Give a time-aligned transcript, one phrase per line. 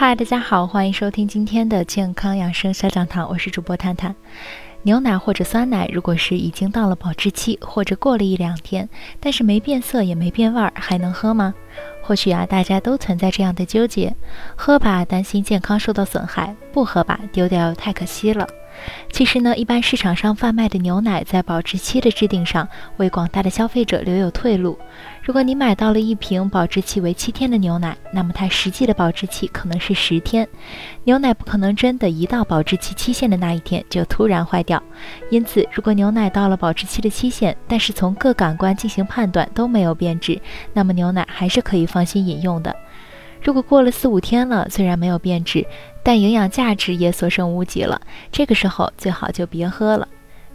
[0.00, 4.16] 嗨，大家好，欢迎收听今天的健康养生小讲堂，我是主播探探。
[4.80, 8.88] 牛奶或者酸奶，如果是已经到了保质期，或者过了一两天，
[9.20, 11.52] 但是没变色也没变味儿，还能喝吗？
[12.00, 14.16] 或许啊，大家都存在这样的纠结：
[14.56, 18.48] 喝吧，担心健康受到损害；不喝吧，丢掉太可惜了。
[19.10, 24.78] 其实呢，一般市场上贩卖的牛奶在保质期的制定上，为广大的消费者留有退路。
[25.22, 30.48] 如果你买到了一瓶保质期为七天的牛奶，那么它实际的保质期可能是十天。
[31.04, 34.82] 牛奶不可能真的一到保质期期限的那一天就突然坏掉。
[35.30, 40.40] 因此，如果牛奶到了保质期的期限，但是从各感官进行判断都没有变质，
[40.72, 42.74] 那么牛奶还是可以放心饮用的。
[43.42, 45.66] 如果过了四五天了，虽然没有变质，
[46.02, 50.06] 但营养价值也所剩无几了，这个时候最好就别喝了。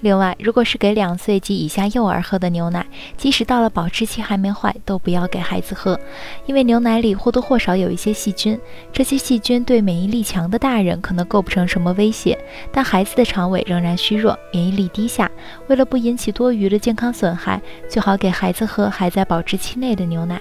[0.00, 2.84] 另外，如果是给两岁及以下幼儿喝的牛奶，
[3.16, 5.98] 即使到了保质期还没坏，都不要给孩子喝，
[6.44, 8.60] 因为牛奶里或多或少有一些细菌，
[8.92, 12.38] 这些细菌对免疫力强的大人可能构不成什么威胁，
[12.70, 15.30] 但孩子的肠胃仍然虚弱，免疫力低下，
[15.68, 20.38] 为了不引起多余的健康损害，最好给孩子喝还在保质期内的牛奶。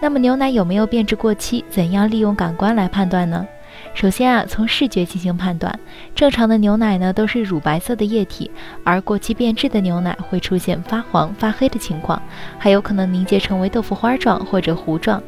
[0.00, 1.64] 那么牛奶有没有变质过期？
[1.70, 3.46] 怎样利用感官来判断呢？
[3.94, 5.78] 首先啊，从视觉进行判断。
[6.14, 8.50] 正常的牛奶呢都是乳白色的液体，
[8.84, 12.20] 而过期变质的牛奶会出现发黄、发黑的情况，
[12.58, 15.22] 还有可能凝结成为豆腐花状或者糊状。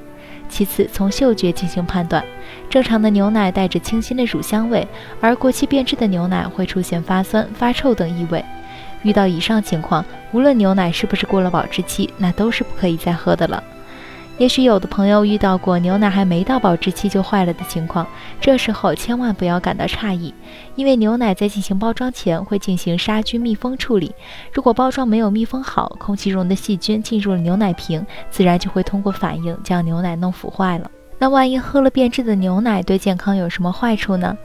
[0.50, 2.24] 其次，从嗅觉进行判断。
[2.70, 4.86] 正常的牛奶带着清新的乳香味，
[5.20, 8.42] 而过期变质的牛奶会出现发酸、发臭等异味。
[9.02, 13.62] 遇到以上情况，无论牛奶是不是过了保质期，那都是不可以再喝的了。
[14.38, 18.06] 也许有的朋友遇到过牛奶还没到保质期就坏了的情况，
[18.40, 20.32] 这时候千万不要感到诧异，
[20.76, 24.14] 因为牛奶在进行包装前会进行杀菌密封处理。
[24.52, 30.88] 如果包装没有密封好，空气中的细菌进入了牛奶瓶，自然就会通过反应将牛奶弄腐坏了。
[31.18, 34.38] 那万一喝了变质的牛奶，对健康有什么坏处呢？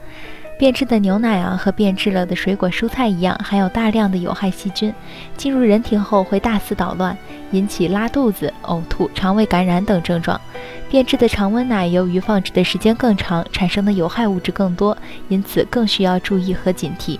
[0.56, 4.94] 变质的牛奶啊，和变质了的水果蔬菜一样，含有大量的有害细菌，
[5.36, 7.16] 进入人体后会大肆捣乱，
[7.50, 10.40] 引起拉肚子、呕吐、肠胃感染等症状。
[10.88, 14.96] 变质的常温奶由于放置的时间更长，产生的有害物质更多，
[15.28, 17.18] 因此更需要注意和警惕。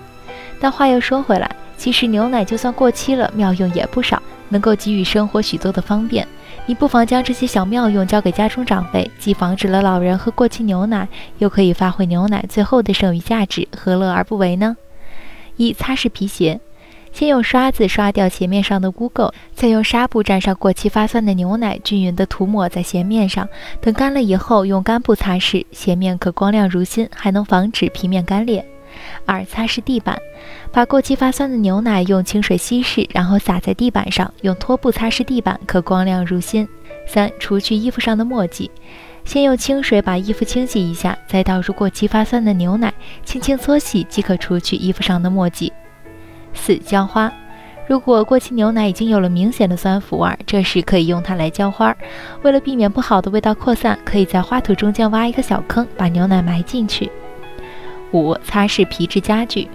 [0.61, 6.27] 但话又说回来，其实牛奶就算过期了，妙用也不少，能够给予生活许多的方便。
[6.67, 11.07] 你不妨将这些小妙用交给家中长辈，既防止了老人喝过期牛奶，
[11.37, 14.75] 又可以发挥牛奶最后的剩余价值，何乐而不为呢？
[15.57, 16.59] 一、擦拭皮鞋，
[17.13, 23.47] 先用刷子刷掉鞋面上的污垢，再用纱布沾上过期发酸的牛奶，均匀地涂抹在鞋面上。
[23.79, 28.65] 等干了以后，用干布擦拭，鞋面可光亮如新，还能防止皮面干裂。
[29.25, 30.17] 二、擦拭地板，
[30.71, 36.67] 把过期发酸的牛奶用清水稀释，然后洒在地板上，用拖布擦拭地板，可光亮如新。
[37.07, 38.71] 三、除去衣服上的墨迹，
[39.25, 45.71] 先用清水把衣服清洗一下，再倒入过期发酸的牛奶，轻轻搓洗即可除去衣服上的墨迹。
[46.53, 47.31] 四、浇花，
[47.87, 51.95] 如果过期牛奶已经有了明显的酸腐味儿，这时可以用它来浇花。
[52.41, 57.11] 为了避免不好的味道扩散，可以在花土中间挖一个小坑，把牛奶埋进去。
[58.15, 59.67] 五、擦拭皮质家具。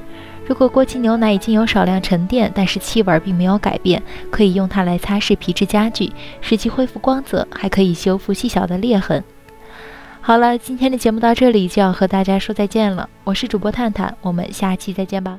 [0.47, 9.23] 如果过期牛奶已经有少量沉淀，但是气味并没有改变，可以用它来擦拭皮质家具，使其恢复光泽，还可以修复细小的裂痕。
[10.21, 13.09] 好了，今天的节目到这里就要和大家说再见了。
[13.25, 15.39] 我是主播探探，我们下期再见吧。